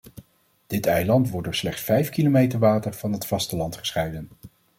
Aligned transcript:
Dit 0.67 0.85
eiland 0.85 1.29
wordt 1.29 1.45
door 1.45 1.55
slechts 1.55 1.81
vijf 1.81 2.09
kilometer 2.09 2.59
water 2.59 2.93
van 2.93 3.11
het 3.13 3.25
vasteland 3.27 3.75
gescheiden. 3.77 4.29